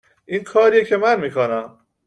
این 0.25 0.43
کاریه 0.43 0.85
که 0.85 0.97
من 0.97 1.19
میکنم 1.19 1.79